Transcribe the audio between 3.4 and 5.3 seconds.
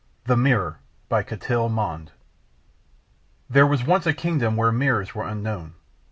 There was once a kingdom where mirrors were